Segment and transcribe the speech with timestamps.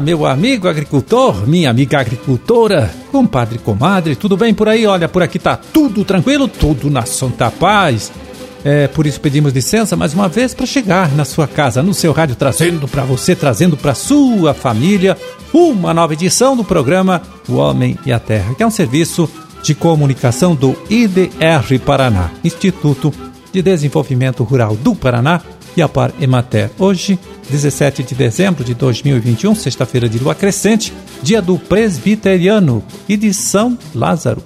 [0.00, 4.86] Meu amigo agricultor, minha amiga agricultora, compadre, comadre, tudo bem por aí?
[4.86, 8.10] Olha, por aqui tá tudo tranquilo, tudo na santa paz.
[8.64, 12.12] É, por isso pedimos licença mais uma vez para chegar na sua casa, no seu
[12.12, 15.16] rádio, trazendo para você, trazendo para sua família
[15.52, 19.28] uma nova edição do programa O Homem e a Terra, que é um serviço
[19.62, 23.12] de comunicação do IDR Paraná, Instituto
[23.52, 25.40] de Desenvolvimento Rural do Paraná
[25.76, 26.70] e a Par Emater.
[26.78, 33.32] Hoje, 17 de dezembro de 2021, sexta-feira de lua crescente, dia do presbiteriano e de
[33.32, 34.42] São Lázaro.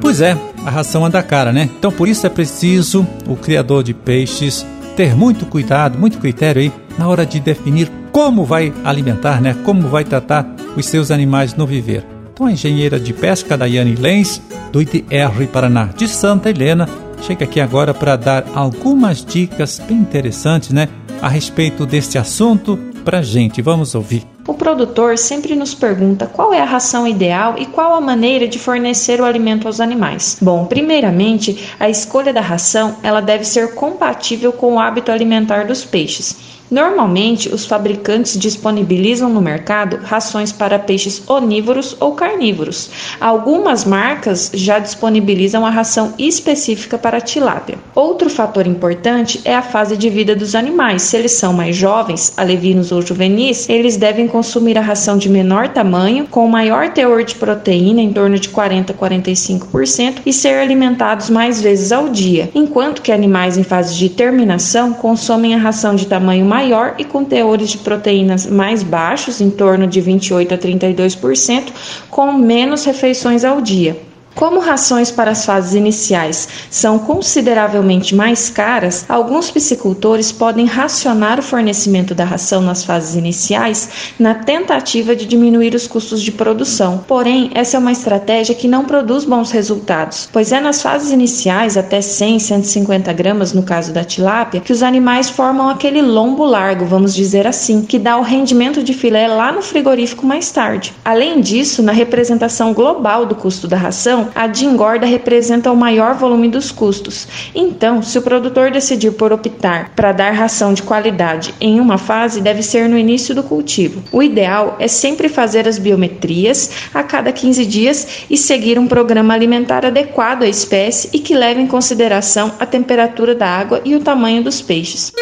[0.00, 1.70] Pois é, a ração anda cara, né?
[1.78, 6.72] Então por isso é preciso o criador de peixes ter muito cuidado, muito critério aí
[6.98, 9.56] na hora de definir como vai alimentar, né?
[9.64, 12.19] Como vai tratar os seus animais no viver.
[12.40, 14.40] Então a engenheira de pesca Daiane Lenz,
[14.72, 16.88] do ITR Paraná de Santa Helena,
[17.20, 20.88] chega aqui agora para dar algumas dicas bem interessantes, né?
[21.20, 23.60] A respeito deste assunto para gente.
[23.60, 24.26] Vamos ouvir.
[24.46, 28.58] O produtor sempre nos pergunta qual é a ração ideal e qual a maneira de
[28.58, 30.38] fornecer o alimento aos animais.
[30.40, 35.84] Bom, primeiramente, a escolha da ração ela deve ser compatível com o hábito alimentar dos
[35.84, 36.58] peixes.
[36.70, 42.90] Normalmente, os fabricantes disponibilizam no mercado rações para peixes onívoros ou carnívoros.
[43.20, 47.76] Algumas marcas já disponibilizam a ração específica para tilápia.
[47.92, 51.02] Outro fator importante é a fase de vida dos animais.
[51.02, 55.68] Se eles são mais jovens, alevinos ou juvenis, eles devem consumir a ração de menor
[55.68, 61.28] tamanho, com maior teor de proteína, em torno de 40 a 45%, e ser alimentados
[61.28, 66.06] mais vezes ao dia, enquanto que animais em fase de terminação consomem a ração de
[66.06, 70.58] tamanho maior maior e com teores de proteínas mais baixos, em torno de 28 a
[70.58, 71.72] 32%,
[72.10, 74.09] com menos refeições ao dia.
[74.34, 81.42] Como rações para as fases iniciais são consideravelmente mais caras, alguns piscicultores podem racionar o
[81.42, 87.04] fornecimento da ração nas fases iniciais na tentativa de diminuir os custos de produção.
[87.06, 91.76] Porém, essa é uma estratégia que não produz bons resultados, pois é nas fases iniciais,
[91.76, 96.86] até 100, 150 gramas no caso da tilápia, que os animais formam aquele lombo largo,
[96.86, 100.94] vamos dizer assim, que dá o rendimento de filé lá no frigorífico mais tarde.
[101.04, 106.14] Além disso, na representação global do custo da ração, a de engorda representa o maior
[106.14, 107.26] volume dos custos.
[107.54, 112.40] Então, se o produtor decidir por optar para dar ração de qualidade em uma fase,
[112.40, 114.02] deve ser no início do cultivo.
[114.12, 119.34] O ideal é sempre fazer as biometrias a cada 15 dias e seguir um programa
[119.34, 124.00] alimentar adequado à espécie e que leve em consideração a temperatura da água e o
[124.00, 125.12] tamanho dos peixes.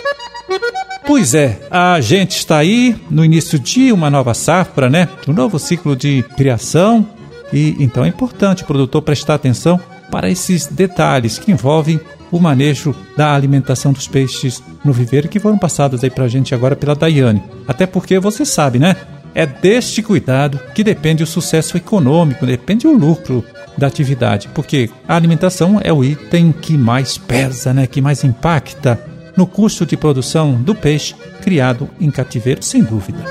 [1.07, 5.09] Pois é, a gente está aí no início de uma nova safra, né?
[5.27, 7.09] Um novo ciclo de criação
[7.53, 12.01] e então é importante o produtor prestar atenção para esses detalhes que envolvem
[12.31, 16.55] o manejo da alimentação dos peixes no viveiro que foram passados aí para a gente
[16.55, 17.43] agora pela Daiane.
[17.67, 18.97] Até porque você sabe, né?
[19.35, 23.45] É deste cuidado que depende o sucesso econômico, depende o lucro
[23.77, 27.87] da atividade, porque a alimentação é o item que mais pesa, né?
[27.87, 29.01] Que mais impacta
[29.37, 33.25] no custo de produção do peixe criado em cativeiro, sem dúvida.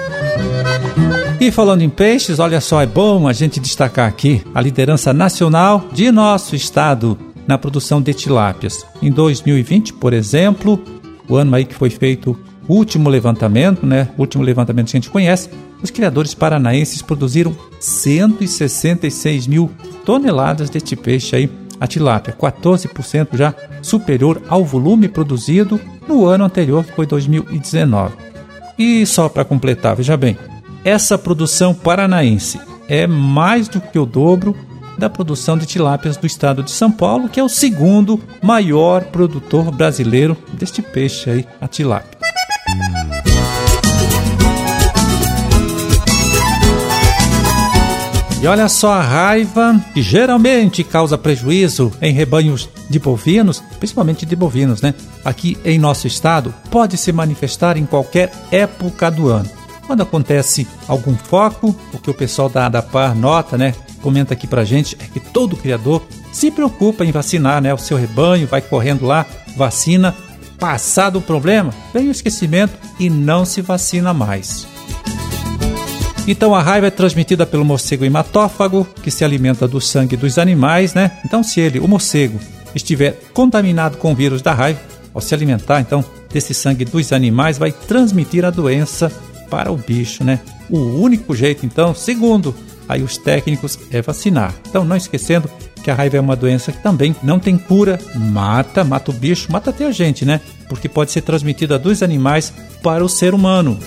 [1.39, 5.85] E falando em peixes, olha só, é bom a gente destacar aqui a liderança nacional
[5.93, 7.15] de nosso estado
[7.45, 8.83] na produção de tilápias.
[9.03, 10.81] Em 2020, por exemplo,
[11.29, 12.35] o ano aí que foi feito
[12.67, 14.09] o último levantamento, né?
[14.17, 15.49] O último levantamento que a gente conhece,
[15.81, 19.71] os criadores paranaenses produziram 166 mil
[20.03, 21.49] toneladas deste peixe aí,
[21.79, 23.53] a tilápia, 14% já
[23.83, 28.15] superior ao volume produzido no ano anterior, que foi 2019.
[28.77, 30.35] E só para completar, veja bem,
[30.87, 34.55] essa produção paranaense é mais do que o dobro
[34.97, 39.69] da produção de tilápias do estado de São Paulo, que é o segundo maior produtor
[39.69, 42.17] brasileiro deste peixe aí, a tilápia.
[48.41, 54.37] E olha só a raiva que geralmente causa prejuízo em rebanhos de bovinos, principalmente de
[54.37, 54.93] bovinos, né?
[55.25, 59.56] Aqui em nosso estado, pode se manifestar em qualquer época do ano.
[59.87, 64.65] Quando acontece algum foco, o que o pessoal da ADAPAR nota, né, comenta aqui pra
[64.65, 66.03] gente, é que todo criador
[66.33, 69.25] se preocupa em vacinar né, o seu rebanho, vai correndo lá,
[69.55, 70.13] vacina.
[70.59, 74.67] Passado o problema, vem o esquecimento e não se vacina mais.
[76.27, 80.93] Então a raiva é transmitida pelo morcego hematófago, que se alimenta do sangue dos animais,
[80.93, 81.11] né?
[81.23, 82.39] Então se ele, o morcego,
[82.75, 84.81] estiver contaminado com o vírus da raiva,
[85.13, 89.11] ao se alimentar então desse sangue dos animais, vai transmitir a doença
[89.49, 90.39] para o bicho, né?
[90.69, 92.55] O único jeito, então, segundo
[92.87, 94.53] aí os técnicos, é vacinar.
[94.69, 95.49] Então, não esquecendo
[95.83, 99.51] que a raiva é uma doença que também não tem cura, mata, mata o bicho,
[99.51, 100.41] mata até a gente, né?
[100.69, 103.77] Porque pode ser transmitida dos animais para o ser humano.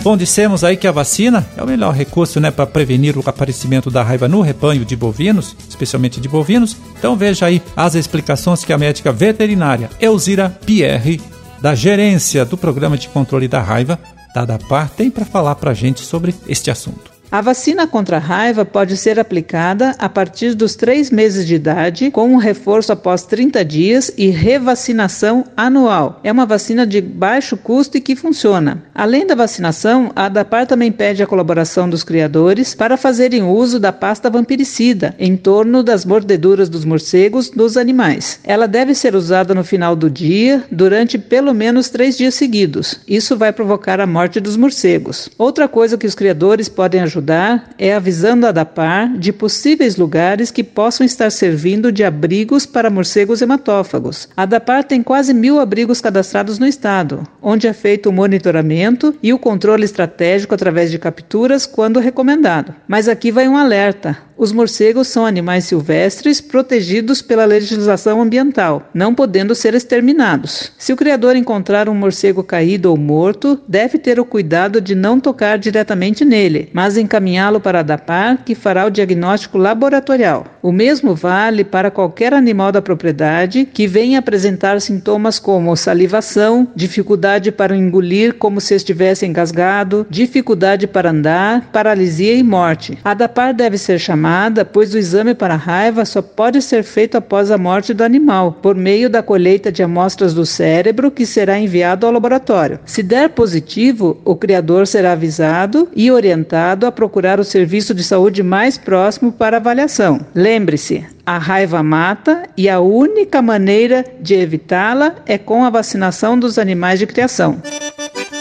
[0.00, 3.90] Bom, dissemos aí que a vacina é o melhor recurso né, para prevenir o aparecimento
[3.90, 6.76] da raiva no rebanho de bovinos, especialmente de bovinos.
[6.98, 11.20] Então veja aí as explicações que a médica veterinária Elzira Pierre,
[11.60, 13.98] da gerência do Programa de Controle da Raiva,
[14.34, 17.17] da DAPAR, tem para falar para a gente sobre este assunto.
[17.30, 22.10] A vacina contra a raiva pode ser aplicada a partir dos três meses de idade,
[22.10, 26.20] com um reforço após 30 dias e revacinação anual.
[26.24, 28.82] É uma vacina de baixo custo e que funciona.
[28.94, 33.92] Além da vacinação, a ADAPAR também pede a colaboração dos criadores para fazerem uso da
[33.92, 38.40] pasta vampiricida em torno das mordeduras dos morcegos dos animais.
[38.42, 43.00] Ela deve ser usada no final do dia, durante pelo menos três dias seguidos.
[43.06, 45.28] Isso vai provocar a morte dos morcegos.
[45.36, 50.50] Outra coisa que os criadores podem ajudar ajudar é avisando a DAPAR de possíveis lugares
[50.50, 54.28] que possam estar servindo de abrigos para morcegos hematófagos.
[54.36, 59.32] A DAPAR tem quase mil abrigos cadastrados no estado, onde é feito o monitoramento e
[59.32, 62.74] o controle estratégico através de capturas quando recomendado.
[62.86, 69.12] Mas aqui vai um alerta: os morcegos são animais silvestres protegidos pela legislação ambiental, não
[69.12, 70.70] podendo ser exterminados.
[70.78, 75.18] Se o criador encontrar um morcego caído ou morto, deve ter o cuidado de não
[75.18, 80.44] tocar diretamente nele, mas encaminhá-lo para a DAPAR, que fará o diagnóstico laboratorial.
[80.62, 87.50] O mesmo vale para qualquer animal da propriedade que venha apresentar sintomas como salivação, dificuldade
[87.50, 92.98] para engolir como se estivesse engasgado, dificuldade para andar, paralisia e morte.
[93.02, 97.50] A DAPAR deve ser chamada pois o exame para raiva só pode ser feito após
[97.50, 102.06] a morte do animal, por meio da colheita de amostras do cérebro que será enviado
[102.06, 102.78] ao laboratório.
[102.84, 108.42] Se der positivo, o criador será avisado e orientado a procurar o serviço de saúde
[108.42, 110.20] mais próximo para avaliação.
[110.34, 116.58] Lembre-se, a raiva mata e a única maneira de evitá-la é com a vacinação dos
[116.58, 117.62] animais de criação.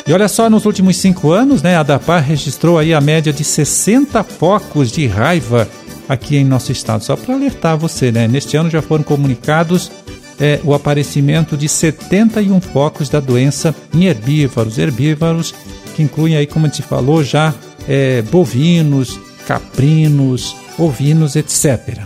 [0.07, 3.43] E olha só, nos últimos cinco anos, né, a DAPAR registrou aí a média de
[3.43, 5.69] 60 focos de raiva
[6.09, 7.03] aqui em nosso estado.
[7.03, 8.27] Só para alertar você, né?
[8.27, 9.91] Neste ano já foram comunicados
[10.39, 14.79] é, o aparecimento de 71 focos da doença em herbívoros.
[14.79, 15.53] Herbívoros
[15.95, 17.53] que incluem aí, como a gente falou, já
[17.87, 22.05] é, bovinos, caprinos, ovinos, etc.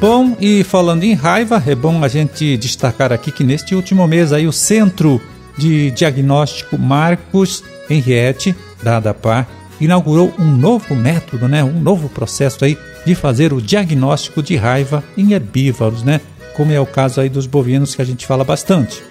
[0.00, 4.32] Bom, e falando em raiva, é bom a gente destacar aqui que neste último mês
[4.32, 5.20] aí o Centro
[5.56, 9.48] de Diagnóstico Marcos Henriette, da ADAPAR,
[9.80, 15.02] inaugurou um novo método, né, um novo processo aí de fazer o diagnóstico de raiva
[15.16, 16.20] em herbívoros, né,
[16.54, 19.02] como é o caso aí dos bovinos que a gente fala bastante.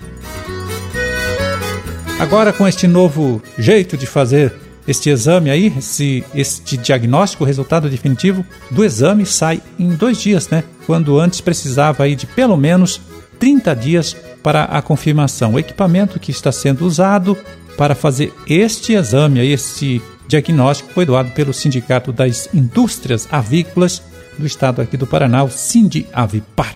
[2.24, 4.54] Agora com este novo jeito de fazer
[4.88, 10.48] este exame aí, esse, este diagnóstico, o resultado definitivo do exame sai em dois dias,
[10.48, 10.64] né?
[10.86, 13.02] Quando antes precisava aí de pelo menos
[13.40, 15.56] 30 dias para a confirmação.
[15.56, 17.38] O equipamento que está sendo usado
[17.78, 24.02] para fazer este exame, este diagnóstico, foi doado pelo Sindicato das Indústrias Avícolas
[24.40, 26.74] do estado aqui do Paraná, o Sindi Avipar.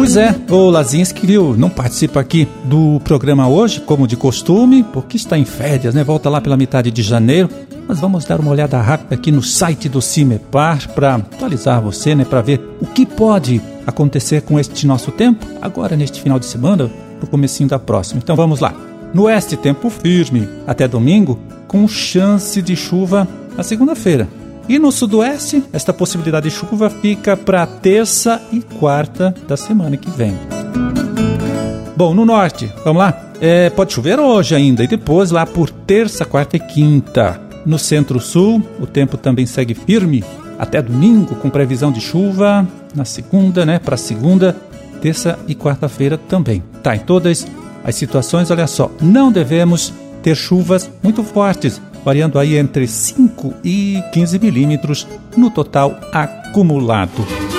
[0.00, 5.36] Pois é, o Lazinski, não participa aqui do programa hoje, como de costume, porque está
[5.36, 6.02] em férias, né?
[6.02, 7.50] Volta lá pela metade de janeiro.
[7.86, 12.24] Mas vamos dar uma olhada rápida aqui no site do Cimepar para atualizar você, né?
[12.24, 16.90] Para ver o que pode acontecer com este nosso tempo, agora neste final de semana,
[17.20, 18.22] no comecinho da próxima.
[18.24, 18.74] Então vamos lá.
[19.12, 24.26] No oeste, tempo firme até domingo, com chance de chuva na segunda-feira.
[24.70, 30.08] E no sudoeste, esta possibilidade de chuva fica para terça e quarta da semana que
[30.08, 30.32] vem.
[31.96, 33.32] Bom, no norte, vamos lá?
[33.40, 37.40] É, pode chover hoje ainda e depois lá por terça, quarta e quinta.
[37.66, 40.22] No centro-sul, o tempo também segue firme
[40.56, 43.80] até domingo, com previsão de chuva na segunda, né?
[43.80, 44.54] Para segunda,
[45.02, 46.62] terça e quarta-feira também.
[46.80, 47.44] Tá, em todas
[47.82, 54.02] as situações, olha só, não devemos ter chuvas muito fortes variando aí entre 5 e
[54.12, 57.49] 15 milímetros no total acumulado.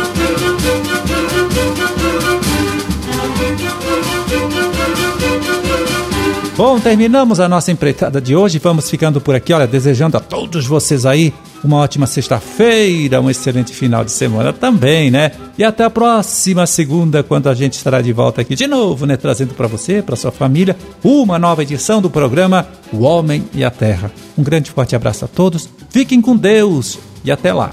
[6.61, 8.59] Bom, terminamos a nossa empreitada de hoje.
[8.59, 13.73] Vamos ficando por aqui, olha, desejando a todos vocês aí uma ótima sexta-feira, um excelente
[13.73, 15.31] final de semana também, né?
[15.57, 19.17] E até a próxima segunda, quando a gente estará de volta aqui de novo, né?
[19.17, 23.71] Trazendo para você, para sua família, uma nova edição do programa O Homem e a
[23.71, 24.11] Terra.
[24.37, 27.71] Um grande forte abraço a todos, fiquem com Deus e até lá.